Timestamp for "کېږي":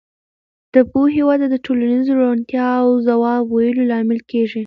4.31-4.59